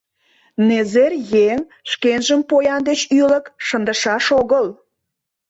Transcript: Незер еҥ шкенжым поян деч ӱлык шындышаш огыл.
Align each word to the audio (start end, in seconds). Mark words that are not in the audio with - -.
Незер 0.67 1.13
еҥ 1.49 1.59
шкенжым 1.91 2.41
поян 2.49 2.81
деч 2.89 2.99
ӱлык 3.19 3.45
шындышаш 3.67 4.25
огыл. 4.39 4.65